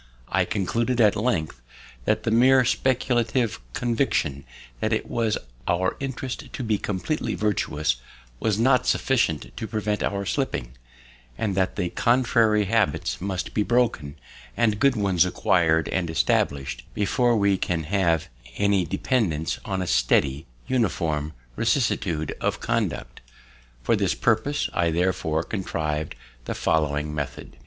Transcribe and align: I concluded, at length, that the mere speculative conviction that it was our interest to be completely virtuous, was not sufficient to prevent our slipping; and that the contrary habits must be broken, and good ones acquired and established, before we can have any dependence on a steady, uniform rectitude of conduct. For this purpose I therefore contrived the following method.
I 0.29 0.45
concluded, 0.45 0.99
at 0.99 1.15
length, 1.15 1.61
that 2.05 2.23
the 2.23 2.31
mere 2.31 2.65
speculative 2.65 3.59
conviction 3.73 4.45
that 4.79 4.91
it 4.91 5.07
was 5.07 5.37
our 5.67 5.95
interest 5.99 6.51
to 6.53 6.63
be 6.63 6.79
completely 6.79 7.35
virtuous, 7.35 7.97
was 8.39 8.57
not 8.57 8.87
sufficient 8.87 9.55
to 9.55 9.67
prevent 9.67 10.01
our 10.01 10.25
slipping; 10.25 10.71
and 11.37 11.53
that 11.53 11.75
the 11.75 11.89
contrary 11.89 12.65
habits 12.65 13.21
must 13.21 13.53
be 13.53 13.61
broken, 13.61 14.15
and 14.57 14.79
good 14.79 14.95
ones 14.95 15.23
acquired 15.23 15.87
and 15.89 16.09
established, 16.09 16.83
before 16.95 17.37
we 17.37 17.55
can 17.55 17.83
have 17.83 18.27
any 18.57 18.85
dependence 18.87 19.59
on 19.65 19.83
a 19.83 19.85
steady, 19.85 20.47
uniform 20.65 21.31
rectitude 21.55 22.33
of 22.41 22.59
conduct. 22.59 23.21
For 23.83 23.95
this 23.95 24.15
purpose 24.15 24.67
I 24.73 24.89
therefore 24.89 25.43
contrived 25.43 26.15
the 26.45 26.55
following 26.55 27.13
method. 27.13 27.57